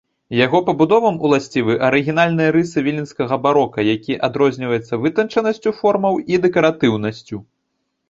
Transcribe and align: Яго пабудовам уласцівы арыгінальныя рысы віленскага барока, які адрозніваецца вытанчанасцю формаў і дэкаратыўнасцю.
Яго 0.45 0.59
пабудовам 0.69 1.19
уласцівы 1.29 1.75
арыгінальныя 1.89 2.49
рысы 2.57 2.85
віленскага 2.89 3.39
барока, 3.45 3.87
які 3.93 4.19
адрозніваецца 4.31 4.93
вытанчанасцю 5.07 5.79
формаў 5.85 6.23
і 6.35 6.45
дэкаратыўнасцю. 6.49 7.37